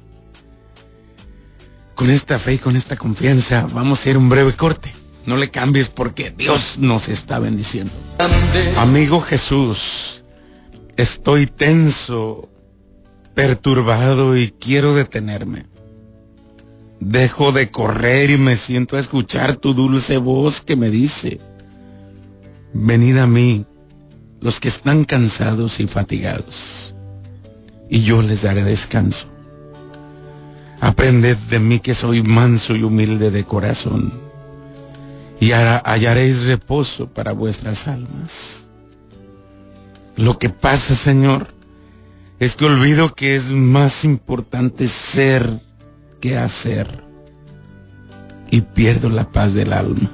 Con 1.95 2.11
esta 2.11 2.39
fe 2.39 2.55
y 2.55 2.59
con 2.59 2.77
esta 2.77 2.97
confianza 2.97 3.67
vamos 3.73 3.99
a 3.99 4.03
hacer 4.03 4.17
un 4.17 4.29
breve 4.29 4.55
corte. 4.55 4.93
No 5.27 5.37
le 5.37 5.51
cambies 5.51 5.89
porque 5.89 6.31
Dios 6.37 6.79
nos 6.79 7.09
está 7.09 7.39
bendiciendo. 7.39 7.93
Amigo 8.77 9.21
Jesús, 9.21 10.25
estoy 10.97 11.47
tenso 11.47 12.49
perturbado 13.35 14.37
y 14.37 14.51
quiero 14.51 14.95
detenerme. 14.95 15.67
Dejo 16.99 17.53
de 17.53 17.71
correr 17.71 18.31
y 18.31 18.39
me 18.39 18.57
siento 18.57 18.97
a 18.97 19.01
escuchar 19.01 19.57
tu 19.57 19.75
dulce 19.75 20.19
voz 20.19 20.61
que 20.61 20.77
me 20.77 20.91
dice, 20.91 21.41
venid 22.73 23.19
a 23.19 23.27
mí 23.27 23.67
los 24.43 24.61
que 24.61 24.69
están 24.69 25.05
cansados 25.05 25.81
y 25.81 25.87
fatigados, 25.87 26.95
y 27.89 28.03
yo 28.03 28.21
les 28.21 28.43
daré 28.43 28.63
descanso. 28.65 29.29
Aprended 30.81 31.37
de 31.49 31.61
mí 31.61 31.79
que 31.79 31.95
soy 31.95 32.23
manso 32.23 32.75
y 32.75 32.83
humilde 32.83 33.31
de 33.31 33.45
corazón, 33.45 34.13
y 35.41 35.53
hallaréis 35.53 36.45
reposo 36.45 37.09
para 37.09 37.33
vuestras 37.33 37.89
almas 37.89 38.69
Lo 40.17 40.39
que 40.39 40.51
pasa, 40.51 40.95
Señor, 40.95 41.49
es 42.39 42.57
que 42.57 42.67
olvido 42.67 43.15
que 43.15 43.35
es 43.35 43.51
más 43.51 44.05
importante 44.05 44.87
ser 44.89 45.61
que 46.21 46.37
hacer. 46.37 47.03
Y 48.51 48.61
pierdo 48.61 49.09
la 49.09 49.33
paz 49.33 49.55
del 49.55 49.73
alma. 49.73 50.11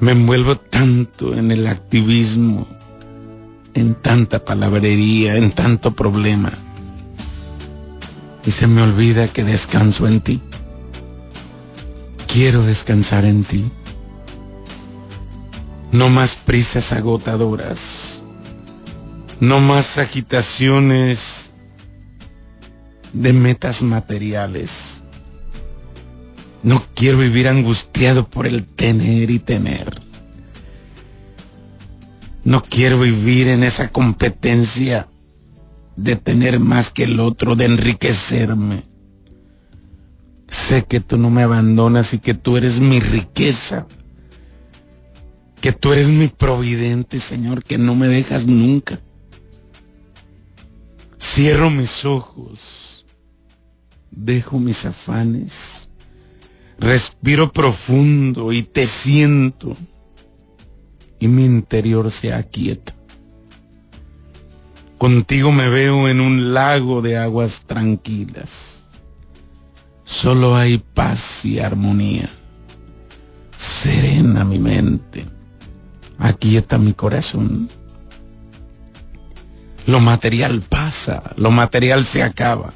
Me 0.00 0.12
envuelvo 0.12 0.56
tanto 0.56 1.34
en 1.34 1.50
el 1.50 1.66
activismo, 1.66 2.66
en 3.74 3.94
tanta 3.94 4.44
palabrería, 4.44 5.36
en 5.36 5.52
tanto 5.52 5.92
problema. 5.94 6.52
Y 8.44 8.50
se 8.50 8.66
me 8.66 8.82
olvida 8.82 9.28
que 9.28 9.42
descanso 9.42 10.06
en 10.06 10.20
ti. 10.20 10.42
Quiero 12.26 12.62
descansar 12.62 13.24
en 13.24 13.42
ti. 13.44 13.64
No 15.92 16.10
más 16.10 16.36
prisas 16.36 16.92
agotadoras. 16.92 18.22
No 19.40 19.60
más 19.60 19.98
agitaciones 19.98 21.50
de 23.12 23.32
metas 23.32 23.82
materiales. 23.82 25.02
No 26.66 26.82
quiero 26.96 27.18
vivir 27.18 27.46
angustiado 27.46 28.28
por 28.28 28.44
el 28.44 28.64
tener 28.64 29.30
y 29.30 29.38
tener. 29.38 30.02
No 32.42 32.60
quiero 32.64 32.98
vivir 32.98 33.46
en 33.46 33.62
esa 33.62 33.90
competencia 33.90 35.06
de 35.94 36.16
tener 36.16 36.58
más 36.58 36.90
que 36.90 37.04
el 37.04 37.20
otro, 37.20 37.54
de 37.54 37.66
enriquecerme. 37.66 38.82
Sé 40.48 40.84
que 40.86 40.98
tú 40.98 41.18
no 41.18 41.30
me 41.30 41.44
abandonas 41.44 42.12
y 42.14 42.18
que 42.18 42.34
tú 42.34 42.56
eres 42.56 42.80
mi 42.80 42.98
riqueza. 42.98 43.86
Que 45.60 45.70
tú 45.70 45.92
eres 45.92 46.08
mi 46.08 46.26
providente, 46.26 47.20
Señor, 47.20 47.62
que 47.62 47.78
no 47.78 47.94
me 47.94 48.08
dejas 48.08 48.44
nunca. 48.44 48.98
Cierro 51.20 51.70
mis 51.70 52.04
ojos, 52.04 53.06
dejo 54.10 54.58
mis 54.58 54.84
afanes, 54.84 55.90
respiro 56.78 57.52
profundo 57.52 58.52
y 58.52 58.62
te 58.62 58.86
siento 58.86 59.76
y 61.18 61.28
mi 61.28 61.44
interior 61.44 62.10
se 62.10 62.32
aquieta. 62.32 62.94
Contigo 64.98 65.52
me 65.52 65.68
veo 65.68 66.08
en 66.08 66.20
un 66.20 66.54
lago 66.54 67.02
de 67.02 67.18
aguas 67.18 67.62
tranquilas. 67.66 68.84
Solo 70.04 70.56
hay 70.56 70.78
paz 70.78 71.44
y 71.44 71.58
armonía. 71.58 72.28
Serena 73.56 74.44
mi 74.44 74.58
mente. 74.58 75.26
Aquieta 76.18 76.78
mi 76.78 76.92
corazón. 76.94 77.68
Lo 79.86 80.00
material 80.00 80.62
pasa, 80.62 81.22
lo 81.36 81.50
material 81.50 82.04
se 82.04 82.22
acaba. 82.22 82.72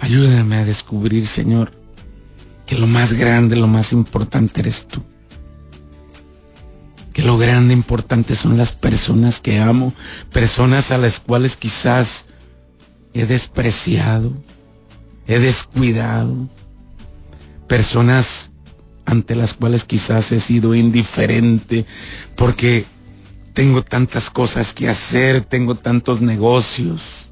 Ayúdame 0.00 0.56
a 0.56 0.64
descubrir, 0.64 1.26
Señor, 1.26 1.72
que 2.66 2.76
lo 2.76 2.86
más 2.86 3.12
grande, 3.12 3.56
lo 3.56 3.66
más 3.66 3.92
importante 3.92 4.60
eres 4.60 4.86
tú. 4.86 5.02
Que 7.12 7.22
lo 7.22 7.38
grande 7.38 7.74
importante 7.74 8.34
son 8.34 8.56
las 8.56 8.72
personas 8.72 9.38
que 9.40 9.60
amo, 9.60 9.94
personas 10.32 10.90
a 10.90 10.98
las 10.98 11.20
cuales 11.20 11.56
quizás 11.56 12.26
he 13.12 13.26
despreciado, 13.26 14.32
he 15.26 15.38
descuidado, 15.38 16.48
personas 17.68 18.50
ante 19.06 19.36
las 19.36 19.54
cuales 19.54 19.84
quizás 19.84 20.32
he 20.32 20.40
sido 20.40 20.74
indiferente 20.74 21.86
porque 22.36 22.84
tengo 23.52 23.82
tantas 23.82 24.30
cosas 24.30 24.72
que 24.72 24.88
hacer, 24.88 25.42
tengo 25.42 25.76
tantos 25.76 26.20
negocios 26.20 27.30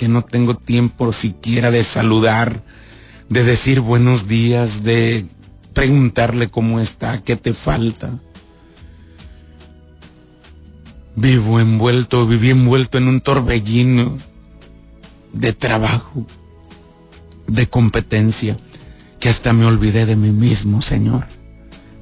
que 0.00 0.08
no 0.08 0.22
tengo 0.24 0.54
tiempo 0.56 1.12
siquiera 1.12 1.70
de 1.70 1.84
saludar, 1.84 2.62
de 3.28 3.44
decir 3.44 3.80
buenos 3.80 4.26
días, 4.26 4.82
de 4.82 5.26
preguntarle 5.74 6.48
cómo 6.48 6.80
está, 6.80 7.20
qué 7.20 7.36
te 7.36 7.52
falta. 7.52 8.18
Vivo 11.16 11.60
envuelto, 11.60 12.26
viví 12.26 12.48
envuelto 12.48 12.96
en 12.96 13.08
un 13.08 13.20
torbellino 13.20 14.16
de 15.34 15.52
trabajo, 15.52 16.26
de 17.46 17.68
competencia, 17.68 18.56
que 19.18 19.28
hasta 19.28 19.52
me 19.52 19.66
olvidé 19.66 20.06
de 20.06 20.16
mí 20.16 20.30
mismo, 20.30 20.80
Señor. 20.80 21.26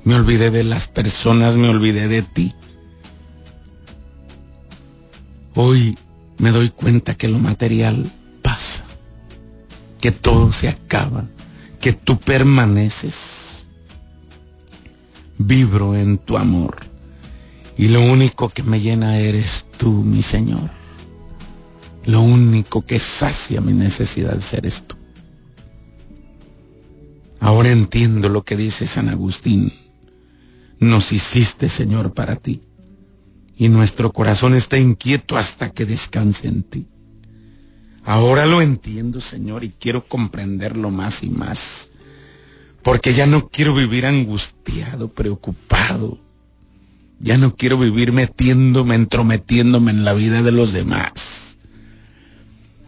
Me 0.05 0.15
olvidé 0.15 0.53
de 0.53 0.63
las 0.63 0.87
personas, 0.87 1.57
me 1.57 1.69
olvidé 1.69 2.07
de 2.07 2.23
ti. 2.23 2.55
Hoy 5.57 5.99
me 6.39 6.51
doy 6.51 6.71
cuenta 6.71 7.15
que 7.15 7.29
lo 7.29 7.39
material 7.39 8.11
pasa, 8.43 8.85
que 10.01 10.13
todo 10.13 10.53
se 10.53 10.69
acaba, 10.69 11.27
que 11.81 11.93
tú 11.93 12.19
permaneces. 12.19 13.67
Vibro 15.37 15.95
en 15.95 16.19
tu 16.19 16.37
amor. 16.37 16.79
Y 17.77 17.89
lo 17.89 18.03
único 18.03 18.49
que 18.49 18.65
me 18.65 18.81
llena 18.81 19.19
eres 19.19 19.67
tú, 19.77 19.91
mi 19.93 20.23
Señor. 20.23 20.71
Lo 22.07 22.23
único 22.23 22.85
que 22.85 22.99
sacia 22.99 23.61
mi 23.61 23.73
necesidad 23.73 24.41
eres 24.53 24.83
tú. 24.83 24.97
Ahora 27.41 27.71
entiendo 27.71 28.29
lo 28.29 28.43
que 28.43 28.57
dice 28.57 28.87
San 28.87 29.09
Agustín. 29.09 29.73
Nos 30.81 31.13
hiciste, 31.13 31.69
Señor, 31.69 32.15
para 32.15 32.37
ti. 32.37 32.63
Y 33.59 33.69
nuestro 33.69 34.13
corazón 34.13 34.55
está 34.55 34.79
inquieto 34.79 35.37
hasta 35.37 35.71
que 35.71 35.85
descanse 35.85 36.47
en 36.47 36.63
ti. 36.63 36.87
Ahora 38.05 38.47
lo 38.47 38.63
entiendo, 38.63 39.21
Señor, 39.21 39.65
y 39.65 39.71
quiero 39.71 40.05
comprenderlo 40.07 40.91
más 40.91 41.23
y 41.23 41.29
más. 41.29 41.91
Porque 42.83 43.13
ya 43.13 43.27
no 43.27 43.49
quiero 43.49 43.75
vivir 43.75 44.07
angustiado, 44.07 45.09
preocupado, 45.13 46.19
ya 47.21 47.37
no 47.37 47.55
quiero 47.57 47.77
vivir 47.79 48.13
metiéndome, 48.13 48.95
entrometiéndome 48.95 49.91
en 49.91 50.05
la 50.05 50.15
vida 50.15 50.43
de 50.43 50.53
los 50.53 50.73
demás. 50.73 51.59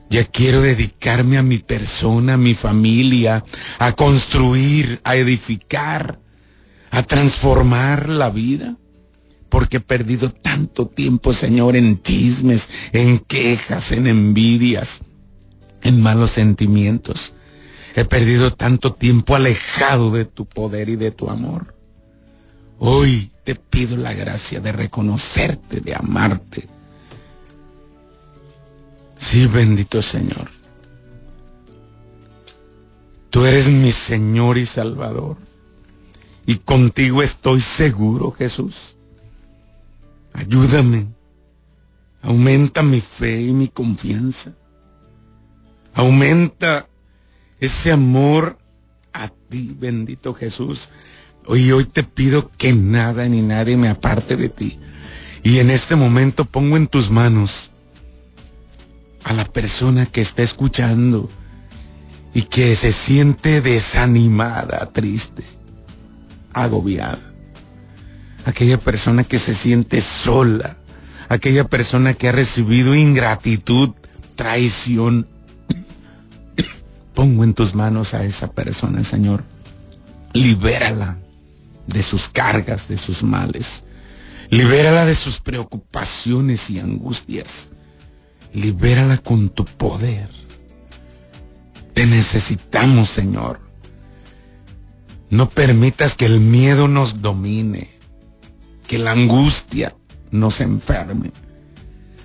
Ya 0.08 0.24
quiero 0.24 0.60
dedicarme 0.60 1.36
a 1.36 1.42
mi 1.42 1.58
persona, 1.58 2.34
a 2.34 2.38
mi 2.38 2.54
familia, 2.54 3.44
a 3.78 3.92
construir, 3.92 5.00
a 5.04 5.16
edificar, 5.16 6.20
a 6.90 7.02
transformar 7.02 8.08
la 8.08 8.30
vida. 8.30 8.76
Porque 9.50 9.78
he 9.78 9.80
perdido 9.80 10.30
tanto 10.30 10.86
tiempo, 10.86 11.32
Señor, 11.32 11.76
en 11.76 12.00
chismes, 12.00 12.68
en 12.92 13.18
quejas, 13.18 13.92
en 13.92 14.06
envidias, 14.06 15.00
en 15.82 16.00
malos 16.00 16.30
sentimientos. 16.30 17.34
He 17.96 18.04
perdido 18.04 18.52
tanto 18.52 18.94
tiempo 18.94 19.34
alejado 19.34 20.12
de 20.12 20.24
tu 20.24 20.46
poder 20.46 20.88
y 20.88 20.96
de 20.96 21.10
tu 21.10 21.28
amor. 21.28 21.74
Hoy 22.78 23.30
te 23.44 23.56
pido 23.56 23.96
la 23.96 24.14
gracia 24.14 24.60
de 24.60 24.72
reconocerte, 24.72 25.80
de 25.80 25.94
amarte. 25.94 26.68
Sí, 29.18 29.46
bendito 29.46 30.00
Señor. 30.00 30.48
Tú 33.30 33.44
eres 33.44 33.68
mi 33.68 33.92
Señor 33.92 34.58
y 34.58 34.66
Salvador. 34.66 35.36
Y 36.46 36.56
contigo 36.56 37.22
estoy 37.22 37.60
seguro, 37.60 38.30
Jesús. 38.32 38.96
Ayúdame. 40.32 41.08
Aumenta 42.22 42.82
mi 42.82 43.00
fe 43.00 43.40
y 43.42 43.52
mi 43.52 43.68
confianza. 43.68 44.52
Aumenta 45.94 46.86
ese 47.58 47.92
amor 47.92 48.58
a 49.12 49.28
ti, 49.28 49.74
bendito 49.78 50.34
Jesús, 50.34 50.88
Hoy, 51.46 51.72
hoy 51.72 51.84
te 51.84 52.02
pido 52.02 52.50
que 52.58 52.72
nada 52.72 53.28
ni 53.28 53.42
nadie 53.42 53.76
me 53.76 53.88
aparte 53.88 54.36
de 54.36 54.48
ti. 54.48 54.78
Y 55.42 55.58
en 55.58 55.70
este 55.70 55.96
momento 55.96 56.44
pongo 56.44 56.76
en 56.76 56.86
tus 56.86 57.10
manos 57.10 57.70
a 59.24 59.32
la 59.32 59.44
persona 59.44 60.06
que 60.06 60.20
está 60.20 60.42
escuchando 60.42 61.30
y 62.34 62.42
que 62.42 62.76
se 62.76 62.92
siente 62.92 63.60
desanimada, 63.60 64.90
triste, 64.92 65.42
agobiada. 66.52 67.29
Aquella 68.44 68.78
persona 68.78 69.24
que 69.24 69.38
se 69.38 69.54
siente 69.54 70.00
sola, 70.00 70.76
aquella 71.28 71.68
persona 71.68 72.14
que 72.14 72.28
ha 72.28 72.32
recibido 72.32 72.94
ingratitud, 72.94 73.90
traición. 74.34 75.28
Pongo 77.14 77.44
en 77.44 77.54
tus 77.54 77.74
manos 77.74 78.14
a 78.14 78.24
esa 78.24 78.50
persona, 78.52 79.04
Señor. 79.04 79.44
Libérala 80.32 81.18
de 81.86 82.02
sus 82.02 82.28
cargas, 82.28 82.88
de 82.88 82.96
sus 82.96 83.22
males. 83.22 83.84
Libérala 84.48 85.04
de 85.04 85.14
sus 85.14 85.40
preocupaciones 85.40 86.70
y 86.70 86.80
angustias. 86.80 87.68
Libérala 88.52 89.18
con 89.18 89.48
tu 89.50 89.64
poder. 89.64 90.28
Te 91.94 92.06
necesitamos, 92.06 93.08
Señor. 93.08 93.60
No 95.28 95.48
permitas 95.48 96.14
que 96.16 96.26
el 96.26 96.40
miedo 96.40 96.88
nos 96.88 97.22
domine, 97.22 97.99
que 98.90 98.98
la 98.98 99.12
angustia 99.12 99.94
nos 100.32 100.60
enferme. 100.60 101.30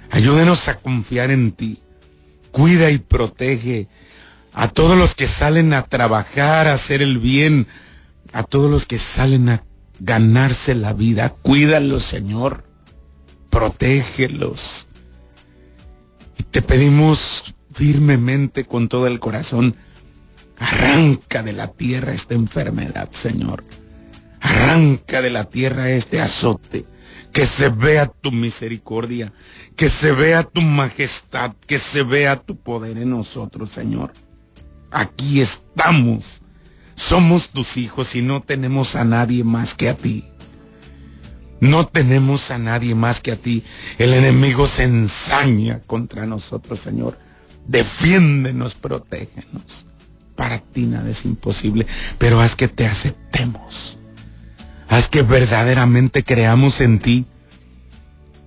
Ayúdenos 0.09 0.67
a 0.67 0.79
confiar 0.79 1.29
en 1.29 1.51
ti. 1.51 1.77
Cuida 2.49 2.89
y 2.89 2.97
protege 2.97 3.87
a 4.51 4.67
todos 4.69 4.97
los 4.97 5.13
que 5.13 5.27
salen 5.27 5.73
a 5.73 5.83
trabajar, 5.83 6.67
a 6.67 6.73
hacer 6.73 7.03
el 7.03 7.19
bien, 7.19 7.67
a 8.33 8.41
todos 8.41 8.71
los 8.71 8.87
que 8.87 8.97
salen 8.97 9.49
a 9.49 9.63
ganarse 9.99 10.73
la 10.73 10.93
vida. 10.93 11.29
Cuídalos, 11.29 12.01
Señor. 12.01 12.63
Protégelos. 13.51 14.87
Te 16.49 16.63
pedimos 16.63 17.53
firmemente 17.75 18.65
con 18.65 18.89
todo 18.89 19.05
el 19.05 19.19
corazón, 19.19 19.75
arranca 20.57 21.43
de 21.43 21.53
la 21.53 21.67
tierra 21.67 22.11
esta 22.11 22.33
enfermedad, 22.33 23.11
Señor. 23.11 23.63
Arranca 24.65 25.21
de 25.21 25.29
la 25.29 25.45
tierra 25.45 25.89
este 25.89 26.21
azote. 26.21 26.85
Que 27.31 27.45
se 27.45 27.69
vea 27.69 28.07
tu 28.07 28.31
misericordia, 28.31 29.33
que 29.75 29.89
se 29.89 30.13
vea 30.13 30.43
tu 30.43 30.61
majestad, 30.61 31.53
que 31.67 31.77
se 31.79 32.03
vea 32.03 32.37
tu 32.37 32.55
poder 32.55 32.97
en 32.97 33.09
nosotros, 33.09 33.71
Señor. 33.71 34.13
Aquí 34.89 35.41
estamos 35.41 36.41
somos 36.95 37.49
tus 37.49 37.75
hijos 37.77 38.15
y 38.15 38.21
no 38.21 38.41
tenemos 38.41 38.95
a 38.95 39.03
nadie 39.03 39.43
más 39.43 39.73
que 39.75 39.89
a 39.89 39.95
ti. 39.95 40.25
No 41.59 41.85
tenemos 41.85 42.51
a 42.51 42.57
nadie 42.57 42.95
más 42.95 43.21
que 43.21 43.31
a 43.31 43.35
ti. 43.35 43.63
El 43.97 44.13
enemigo 44.13 44.65
se 44.67 44.83
ensaña 44.83 45.81
contra 45.85 46.25
nosotros, 46.25 46.79
Señor. 46.79 47.17
Defiéndenos, 47.67 48.75
protégenos. 48.75 49.85
Para 50.35 50.59
ti 50.59 50.85
nada 50.85 51.09
es 51.09 51.25
imposible, 51.25 51.85
pero 52.17 52.39
haz 52.41 52.55
que 52.55 52.67
te 52.67 52.85
aceptemos. 52.85 53.99
Haz 54.89 55.07
que 55.07 55.23
verdaderamente 55.23 56.23
creamos 56.23 56.81
en 56.81 56.99
ti. 56.99 57.25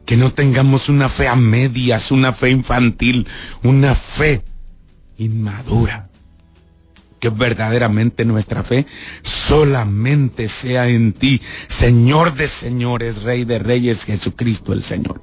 Que 0.07 0.17
no 0.17 0.33
tengamos 0.33 0.89
una 0.89 1.09
fe 1.09 1.29
a 1.29 1.37
medias, 1.37 2.11
una 2.11 2.33
fe 2.33 2.51
infantil, 2.51 3.27
una 3.63 3.95
fe 3.95 4.43
inmadura 5.19 6.09
que 7.19 7.31
verdaderamente 7.31 8.25
nuestra 8.25 8.63
fe 8.63 8.87
solamente 9.23 10.49
sea 10.49 10.89
en 10.89 11.13
ti, 11.13 11.41
Señor 11.67 12.35
de 12.35 12.49
señores, 12.49 13.23
Rey 13.23 13.45
de 13.45 13.59
reyes, 13.59 14.05
Jesucristo 14.05 14.73
el 14.73 14.83
Señor. 14.83 15.21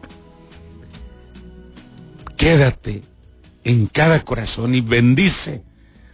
Quédate 2.37 3.03
en 3.63 3.87
cada 3.87 4.19
corazón 4.21 4.75
y 4.75 4.81
bendice 4.81 5.63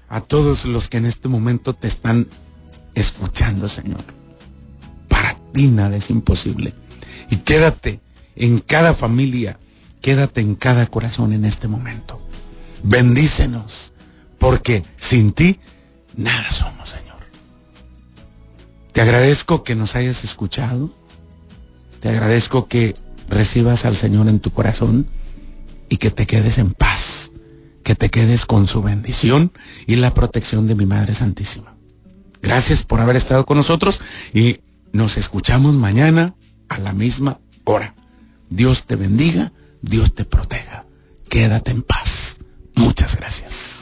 a 0.07 0.21
todos 0.21 0.65
los 0.65 0.87
que 0.87 0.97
en 0.97 1.05
este 1.05 1.27
momento 1.27 1.73
te 1.73 1.87
están 1.87 2.27
escuchando, 2.93 3.67
Señor. 3.67 4.20
Ti 5.53 5.73
es 5.93 6.09
imposible. 6.09 6.73
Y 7.29 7.37
quédate 7.37 7.99
en 8.35 8.59
cada 8.59 8.93
familia, 8.93 9.59
quédate 10.01 10.41
en 10.41 10.55
cada 10.55 10.87
corazón 10.87 11.33
en 11.33 11.45
este 11.45 11.67
momento. 11.67 12.21
Bendícenos, 12.83 13.93
porque 14.37 14.83
sin 14.97 15.31
ti 15.33 15.59
nada 16.15 16.49
somos, 16.51 16.89
Señor. 16.89 17.17
Te 18.93 19.01
agradezco 19.01 19.63
que 19.63 19.75
nos 19.75 19.95
hayas 19.95 20.23
escuchado. 20.23 20.93
Te 21.99 22.09
agradezco 22.09 22.67
que 22.67 22.95
recibas 23.29 23.85
al 23.85 23.95
Señor 23.95 24.27
en 24.27 24.39
tu 24.39 24.51
corazón 24.51 25.07
y 25.89 25.97
que 25.97 26.09
te 26.09 26.25
quedes 26.25 26.57
en 26.57 26.73
paz, 26.73 27.31
que 27.83 27.95
te 27.95 28.09
quedes 28.09 28.45
con 28.45 28.67
su 28.67 28.81
bendición 28.81 29.51
y 29.85 29.97
la 29.97 30.13
protección 30.13 30.67
de 30.67 30.75
mi 30.75 30.85
Madre 30.85 31.13
Santísima. 31.13 31.75
Gracias 32.41 32.83
por 32.83 32.99
haber 32.99 33.15
estado 33.15 33.45
con 33.45 33.57
nosotros 33.57 34.01
y 34.33 34.61
nos 34.93 35.17
escuchamos 35.17 35.73
mañana 35.73 36.35
a 36.69 36.79
la 36.79 36.93
misma 36.93 37.39
hora. 37.63 37.95
Dios 38.49 38.85
te 38.85 38.95
bendiga, 38.95 39.51
Dios 39.81 40.13
te 40.13 40.25
proteja. 40.25 40.85
Quédate 41.29 41.71
en 41.71 41.81
paz. 41.81 42.37
Muchas 42.75 43.15
gracias. 43.15 43.80